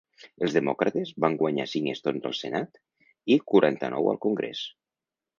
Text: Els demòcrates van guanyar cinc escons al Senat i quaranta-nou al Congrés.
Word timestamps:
Els 0.45 0.53
demòcrates 0.53 1.09
van 1.25 1.35
guanyar 1.41 1.65
cinc 1.73 1.91
escons 1.91 2.25
al 2.29 2.33
Senat 2.37 2.79
i 3.35 3.37
quaranta-nou 3.53 4.09
al 4.15 4.19
Congrés. 4.25 4.63